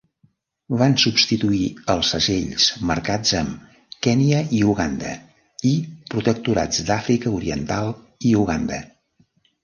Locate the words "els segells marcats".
1.93-3.33